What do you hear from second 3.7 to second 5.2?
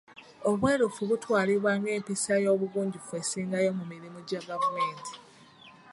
mu mirimu gya gavumenti.